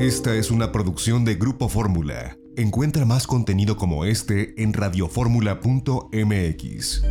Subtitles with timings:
[0.00, 2.38] Esta es una producción de Grupo Fórmula.
[2.56, 7.02] Encuentra más contenido como este en radioformula.mx.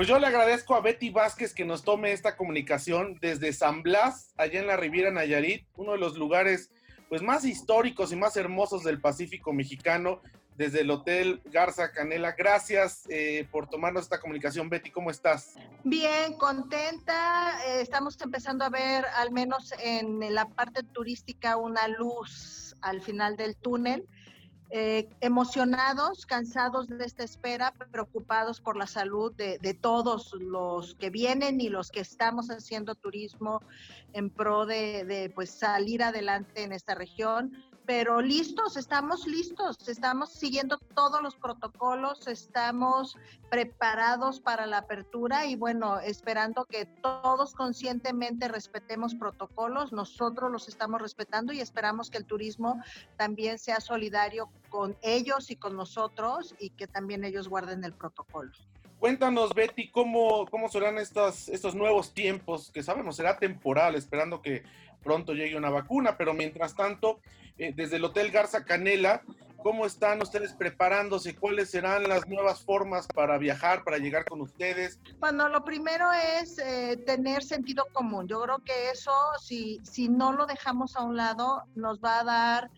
[0.00, 4.32] Pues yo le agradezco a Betty Vázquez que nos tome esta comunicación desde San Blas,
[4.38, 6.70] allá en la Riviera Nayarit, uno de los lugares
[7.10, 10.22] pues más históricos y más hermosos del Pacífico mexicano,
[10.56, 12.32] desde el Hotel Garza Canela.
[12.32, 14.90] Gracias eh, por tomarnos esta comunicación, Betty.
[14.90, 15.54] ¿Cómo estás?
[15.82, 17.58] Bien, contenta.
[17.66, 23.36] Eh, estamos empezando a ver, al menos en la parte turística, una luz al final
[23.36, 24.06] del túnel.
[24.72, 31.60] Eh, emocionados, cansados de esta espera, preocupados por la salud de, todos los que vienen
[31.60, 33.62] y los que estamos haciendo turismo
[34.12, 37.52] en pro de, de pues salir adelante en esta región
[37.86, 43.16] pero listos, estamos listos, estamos siguiendo todos los protocolos, estamos
[43.50, 51.00] preparados para la apertura y bueno, esperando que todos conscientemente respetemos protocolos, nosotros los estamos
[51.00, 52.80] respetando y esperamos que el turismo
[53.16, 58.52] también sea solidario con ellos y con nosotros y que también ellos guarden el protocolo.
[59.00, 64.62] Cuéntanos, Betty, cómo, cómo serán estos, estos nuevos tiempos, que sabemos será temporal, esperando que
[65.02, 67.18] pronto llegue una vacuna, pero mientras tanto,
[67.56, 69.22] eh, desde el Hotel Garza Canela,
[69.62, 71.34] ¿cómo están ustedes preparándose?
[71.34, 75.00] ¿Cuáles serán las nuevas formas para viajar, para llegar con ustedes?
[75.18, 78.28] Bueno, lo primero es eh, tener sentido común.
[78.28, 82.24] Yo creo que eso, si, si no lo dejamos a un lado, nos va a
[82.24, 82.70] dar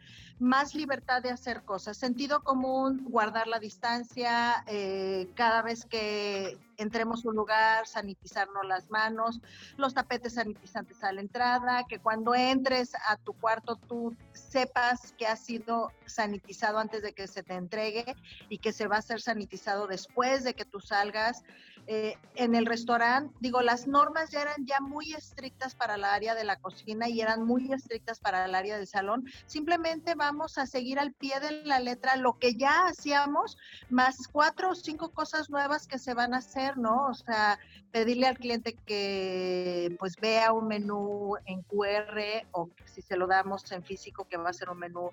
[0.43, 1.97] más libertad de hacer cosas.
[1.97, 8.91] Sentido común, guardar la distancia, eh, cada vez que entremos a un lugar, sanitizarnos las
[8.91, 9.41] manos,
[9.77, 15.27] los tapetes sanitizantes a la entrada, que cuando entres a tu cuarto tú sepas que
[15.27, 18.17] ha sido sanitizado antes de que se te entregue
[18.49, 21.45] y que se va a ser sanitizado después de que tú salgas.
[21.89, 26.35] Eh, en el restaurante, digo, las normas ya eran ya muy estrictas para el área
[26.35, 29.27] de la cocina y eran muy estrictas para el área del salón.
[29.47, 33.59] Simplemente vamos a seguir al pie de la letra lo que ya hacíamos,
[33.91, 37.09] más cuatro o cinco cosas nuevas que se van a hacer, ¿no?
[37.09, 37.59] O sea,
[37.91, 43.71] pedirle al cliente que pues vea un menú en QR o si se lo damos
[43.73, 45.11] en físico que va a ser un menú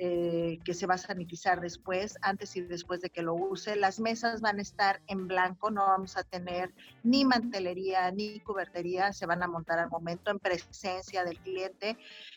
[0.00, 3.74] eh, que se va a sanitizar después, antes y después de que lo use.
[3.74, 6.72] Las mesas van a estar en blanco, no vamos a tener
[7.02, 11.96] ni mantelería ni cubertería, se van a montar al momento en presencia del cliente.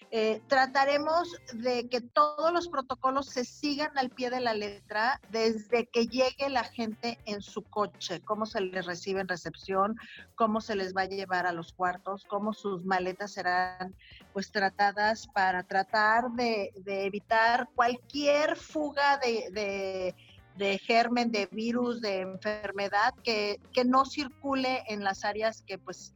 [0.09, 5.85] Eh, trataremos de que todos los protocolos se sigan al pie de la letra desde
[5.85, 9.97] que llegue la gente en su coche, cómo se les recibe en recepción,
[10.33, 13.95] cómo se les va a llevar a los cuartos, cómo sus maletas serán
[14.33, 20.13] pues tratadas para tratar de, de evitar cualquier fuga de,
[20.57, 26.13] de germen, de virus, de enfermedad, que, que, no circule en las áreas que pues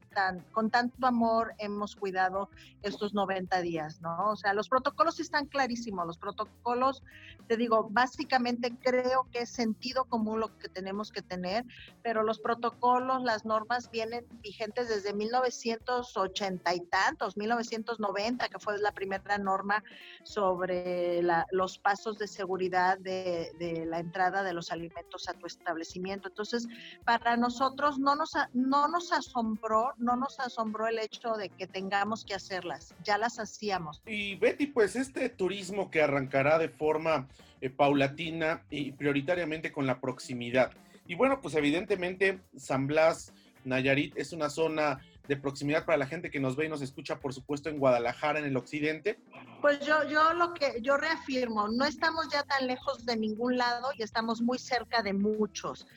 [0.51, 2.49] con tanto amor hemos cuidado
[2.81, 4.31] estos 90 días, ¿no?
[4.31, 7.03] O sea, los protocolos están clarísimos, los protocolos,
[7.47, 11.65] te digo, básicamente creo que es sentido común lo que tenemos que tener,
[12.01, 18.91] pero los protocolos, las normas vienen vigentes desde 1980 y tantos, 1990, que fue la
[18.91, 19.83] primera norma
[20.23, 21.21] sobre
[21.51, 26.29] los pasos de seguridad de, de, la entrada de los alimentos a tu establecimiento.
[26.29, 26.67] Entonces,
[27.03, 32.23] para nosotros no nos, no nos asombró, no nos asombró el hecho de que tengamos
[32.23, 34.01] que hacerlas, ya las hacíamos.
[34.05, 37.27] Y Betty, pues este turismo que arrancará de forma
[37.59, 40.71] eh, paulatina y prioritariamente con la proximidad.
[41.07, 43.33] Y bueno, pues evidentemente San Blas,
[43.63, 47.19] Nayarit es una zona de proximidad para la gente que nos ve y nos escucha,
[47.19, 49.19] por supuesto, en Guadalajara, en el occidente?
[49.61, 53.89] Pues yo, yo lo que yo reafirmo, no estamos ya tan lejos de ningún lado
[53.97, 55.87] y estamos muy cerca de muchos.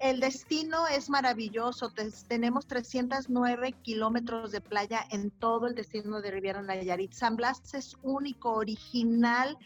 [0.00, 1.92] El destino es maravilloso.
[2.28, 7.12] tenemos 309 kilómetros de playa en todo el destino de Riviera Nayarit.
[7.12, 9.58] San Blas es único, original,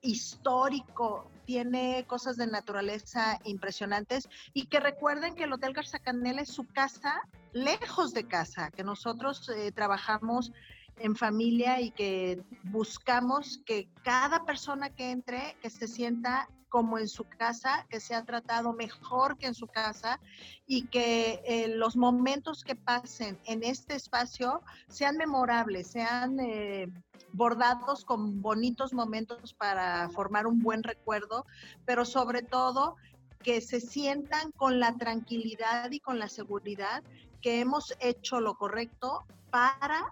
[0.00, 6.66] histórico, tiene cosas de naturaleza impresionantes y que recuerden que el Hotel Garzacanel es su
[6.66, 7.20] casa
[7.52, 10.52] lejos de casa, que nosotros eh, trabajamos
[10.98, 17.08] en familia y que buscamos que cada persona que entre, que se sienta como en
[17.08, 20.20] su casa, que se ha tratado mejor que en su casa
[20.66, 26.88] y que eh, los momentos que pasen en este espacio sean memorables, sean eh,
[27.32, 31.46] bordados con bonitos momentos para formar un buen recuerdo,
[31.84, 32.96] pero sobre todo
[33.42, 37.02] que se sientan con la tranquilidad y con la seguridad
[37.40, 40.10] que hemos hecho lo correcto para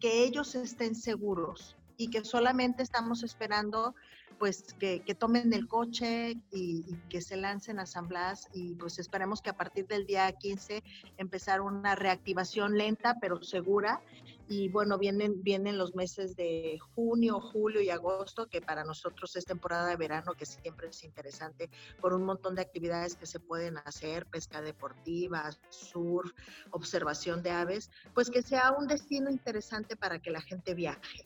[0.00, 3.94] que ellos estén seguros y que solamente estamos esperando
[4.38, 9.42] pues que, tomen el coche y, que se lancen a San Blas y pues esperemos
[9.42, 10.82] que a partir del día 15
[11.16, 14.00] empezar una reactivación lenta pero segura
[14.48, 19.44] y bueno, vienen, vienen los meses de junio, julio y agosto, que para nosotros es
[19.44, 21.68] temporada de verano, que siempre es interesante,
[22.00, 26.32] por un montón de actividades que se pueden hacer, pesca deportiva, surf,
[26.70, 31.24] observación de aves, pues que sea un destino interesante para que la gente viaje.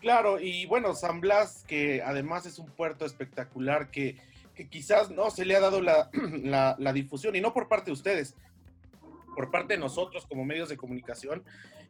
[0.00, 4.16] Claro, y bueno, San Blas, que además es un puerto espectacular que,
[4.70, 6.10] quizás no se le ha dado la,
[6.78, 8.34] la, difusión, y no por parte de ustedes,
[9.34, 11.44] por parte de nosotros como medios de comunicación,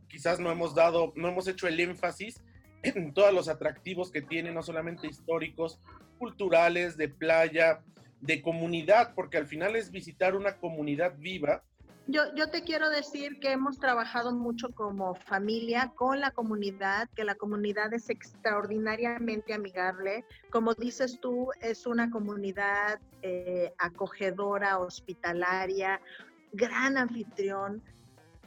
[0.08, 2.40] quizás no hemos dado, no hemos hecho el énfasis
[2.82, 5.78] en todos los atractivos que tiene, no solamente históricos,
[6.18, 7.80] culturales, de playa,
[8.20, 11.62] de comunidad, porque al final es visitar una comunidad viva
[12.06, 17.24] yo, yo te quiero decir que hemos trabajado mucho como familia con la comunidad, que
[17.24, 20.24] la comunidad es extraordinariamente amigable.
[20.50, 26.00] Como dices tú, es una comunidad eh, acogedora, hospitalaria,
[26.52, 27.82] gran anfitrión,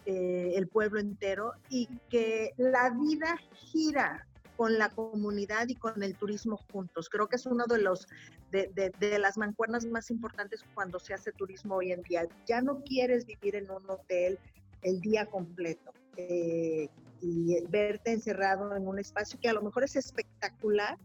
[0.05, 4.25] eh, el pueblo entero, y que la vida gira
[4.59, 7.07] con la comunidad y con el turismo juntos.
[7.07, 8.09] Creo que es uno de los
[8.51, 12.27] de, de, las mancuernas más importantes cuando se hace turismo hoy en día.
[12.45, 14.37] Ya no quieres vivir en un hotel
[14.81, 16.89] el día completo eh,
[17.21, 20.97] y verte encerrado en un espacio que a lo mejor es espectacular,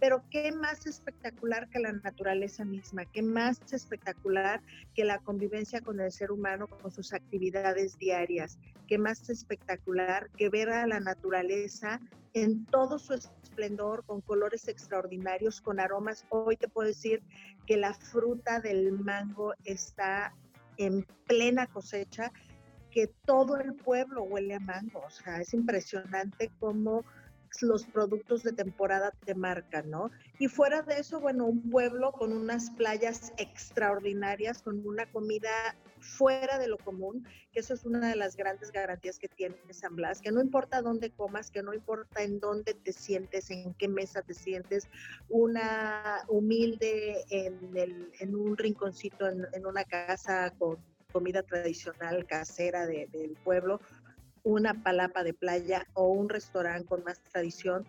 [0.00, 4.62] pero qué más espectacular que la naturaleza misma, qué más espectacular
[4.94, 8.58] que la convivencia con el ser humano, con sus actividades diarias,
[8.88, 12.00] qué más espectacular que ver a la naturaleza
[12.32, 16.24] en todo su esplendor, con colores extraordinarios, con aromas.
[16.30, 17.22] Hoy te puedo decir
[17.66, 20.34] que la fruta del mango está
[20.78, 22.32] en plena cosecha,
[22.90, 25.00] que todo el pueblo huele a mango.
[25.06, 27.04] O sea, es impresionante cómo
[27.60, 30.10] los productos de temporada te marcan, ¿no?
[30.38, 35.50] Y fuera de eso, bueno, un pueblo con unas playas extraordinarias, con una comida
[35.98, 39.96] fuera de lo común, que eso es una de las grandes garantías que tiene San
[39.96, 43.88] Blas, que no importa dónde comas, que no importa en dónde te sientes, en qué
[43.88, 44.88] mesa te sientes,
[45.28, 50.78] una humilde en, un rinconcito, en, una casa con
[51.12, 53.80] comida tradicional casera del pueblo,
[54.42, 57.86] una palapa de playa o un restaurante con más tradición,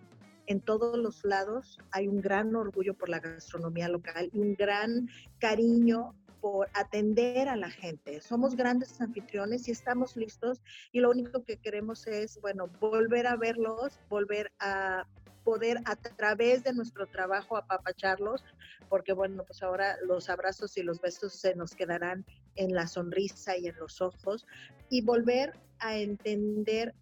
[0.48, 5.08] en todos los lados hay un gran orgullo por la gastronomía local y un gran
[5.40, 8.20] cariño por atender a la gente.
[8.20, 10.62] Somos grandes anfitriones y estamos listos
[10.92, 15.06] y lo único que queremos es, bueno, volver a verlos, volver a
[15.44, 18.44] poder a través de nuestro trabajo apapacharlos,
[18.90, 22.26] porque bueno, pues ahora los abrazos y los besos se nos quedarán
[22.56, 24.46] en la sonrisa y en los ojos
[24.92, 26.94] y volver a entender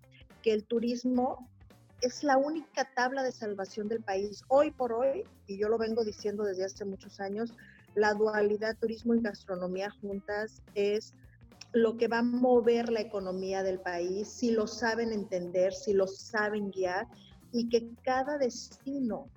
[0.42, 1.50] que el turismo
[2.02, 4.44] es la única tabla de salvación del país.
[4.48, 7.54] Hoy por hoy, y yo lo vengo diciendo desde hace muchos años,
[7.96, 11.14] la dualidad turismo y gastronomía juntas es
[11.74, 16.08] lo que va a mover la economía del país, si lo saben entender, si lo
[16.08, 17.08] saben guiar
[17.52, 19.28] y que cada destino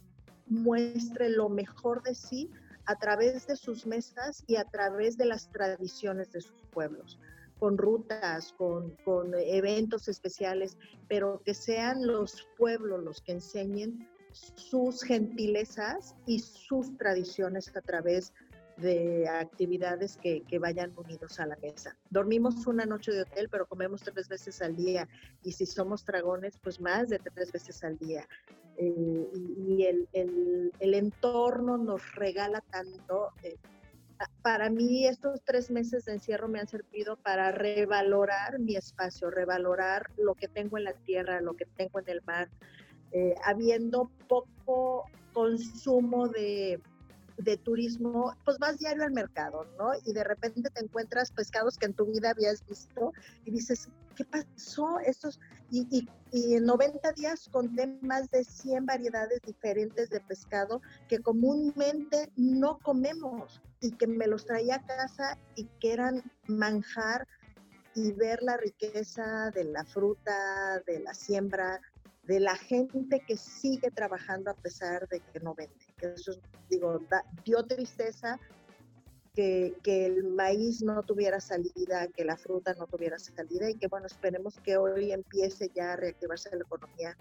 [0.46, 2.50] muestre lo mejor de sí
[2.84, 7.18] a través de sus mesas y a través de las tradiciones de sus pueblos,
[7.62, 10.76] con rutas, con, con eventos especiales,
[11.06, 18.32] pero que sean los pueblos los que enseñen sus gentilezas y sus tradiciones a través
[18.78, 21.96] de actividades que, que, vayan unidos a la mesa.
[22.10, 25.06] Dormimos una noche de hotel, pero comemos tres veces al día
[25.44, 28.26] y si somos dragones, pues más de tres veces al día.
[28.76, 29.28] Eh,
[29.68, 30.08] y el,
[30.80, 33.28] el, entorno nos regala tanto.
[33.44, 33.56] Eh,
[34.42, 40.10] para mí estos tres meses de encierro me han servido para revalorar mi espacio, revalorar
[40.16, 42.48] lo que tengo en la tierra, lo que tengo en el mar,
[43.12, 46.80] eh, habiendo poco consumo de
[47.38, 49.90] de turismo, pues vas diario al mercado, ¿no?
[50.04, 53.12] Y de repente te encuentras pescados que en tu vida habías visto
[53.44, 54.98] y dices, ¿qué pasó?
[55.00, 60.80] Estos, y, y, y en 90 días conté más de 100 variedades diferentes de pescado
[61.08, 67.26] que comúnmente no comemos y que me los traía a casa y que eran manjar
[67.94, 71.80] y ver la riqueza de la fruta, de la siembra,
[72.22, 75.74] de la gente que sigue trabajando a pesar de que no vende.
[75.98, 76.32] Que eso,
[76.70, 77.00] digo,
[77.44, 78.38] dio tristeza
[79.34, 83.88] que, que, el maíz no tuviera salida, que la fruta no tuviera salida y que,
[83.88, 87.16] bueno, esperemos que hoy empiece ya a reactivarse la economía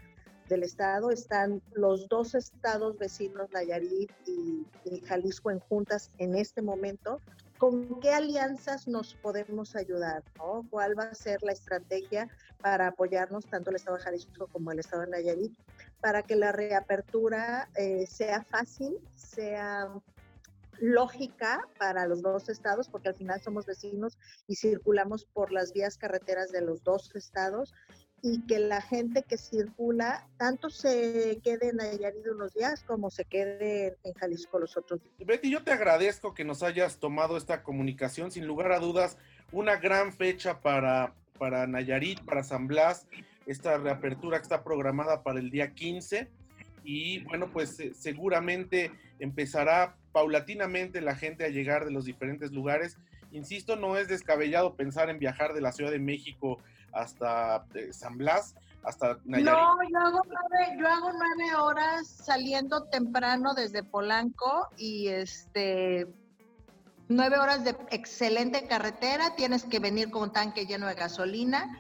[0.52, 1.10] del estado.
[1.10, 7.20] Están los dos estados vecinos, Nayarit y, y Jalisco, en juntas en este momento.
[7.58, 10.24] ¿Con qué alianzas nos podemos ayudar?
[10.38, 10.66] ¿no?
[10.70, 12.28] ¿Cuál va a ser la estrategia
[12.60, 15.54] para apoyarnos tanto el estado de Jalisco como el estado de Nayarit
[16.02, 19.90] para que la reapertura eh, sea fácil, sea
[20.80, 24.18] lógica para los dos estados, porque al final somos vecinos
[24.48, 27.74] y circulamos por las vías carreteras de los dos estados
[28.22, 33.26] y que la gente que circula tanto se quede en Nayarit unos días como se
[33.26, 35.28] quede en Jalisco los otros días.
[35.28, 39.18] Betty, yo te agradezco que nos hayas tomado esta comunicación, sin lugar a dudas,
[39.52, 43.08] una gran fecha para, para Nayarit, para San Blas,
[43.46, 46.30] esta reapertura que está programada para el día 15
[46.84, 52.98] y bueno, pues eh, seguramente empezará paulatinamente la gente a llegar de los diferentes lugares.
[53.32, 56.60] Insisto, no es descabellado pensar en viajar de la Ciudad de México
[56.92, 59.52] hasta eh, San Blas, hasta Nayarit.
[59.52, 66.08] No, yo hago, nueve, yo hago nueve horas saliendo temprano desde Polanco y este
[67.08, 71.80] nueve horas de excelente carretera, tienes que venir con un tanque lleno de gasolina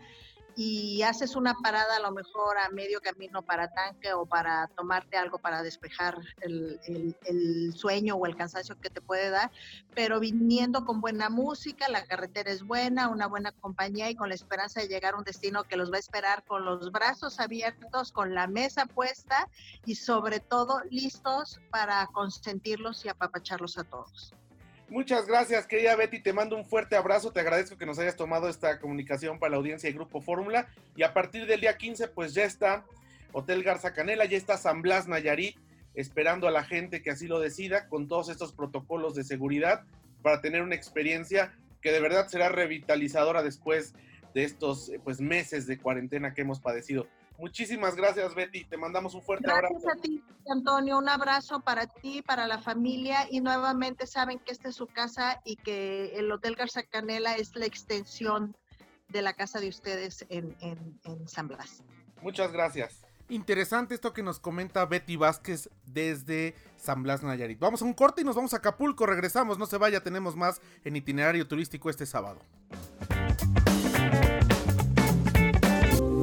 [0.55, 5.17] y haces una parada a lo mejor a medio camino para tanque o para tomarte
[5.17, 6.79] algo para despejar el,
[7.25, 9.51] el, sueño o el cansancio que te puede dar,
[9.95, 14.35] pero viniendo con buena música, la carretera es buena, una buena compañía y con la
[14.35, 18.11] esperanza de llegar a un destino que los va a esperar con los brazos abiertos,
[18.11, 19.47] con la mesa puesta
[19.85, 24.33] y sobre todo listos para consentirlos y apapacharlos a todos.
[24.91, 26.19] Muchas gracias, querida Betty.
[26.19, 27.31] Te mando un fuerte abrazo.
[27.31, 30.67] Te agradezco que nos hayas tomado esta comunicación para la audiencia de Grupo Fórmula.
[30.97, 32.83] Y a partir del día 15, pues ya está
[33.31, 35.55] Hotel Garza Canela, ya está San Blas Nayarit,
[35.93, 39.85] esperando a la gente que así lo decida, con todos estos protocolos de seguridad,
[40.21, 43.93] para tener una experiencia que de verdad será revitalizadora después
[44.33, 47.07] de estos pues, meses de cuarentena que hemos padecido.
[47.41, 48.65] Muchísimas gracias, Betty.
[48.65, 49.73] Te mandamos un fuerte abrazo.
[49.73, 50.99] Gracias a ti, Antonio.
[50.99, 53.27] Un abrazo para ti, para la familia.
[53.31, 57.55] Y nuevamente saben que esta es su casa y que el Hotel Garza Canela es
[57.55, 58.55] la extensión
[59.09, 61.83] de la casa de ustedes en, en San Blas.
[62.21, 63.01] Muchas gracias.
[63.27, 67.57] Interesante esto que nos comenta Betty Vázquez desde San Blas Nayarit.
[67.57, 69.07] Vamos a un corte y nos vamos a Acapulco.
[69.07, 72.39] Regresamos, no se vaya, tenemos más en itinerario turístico este sábado.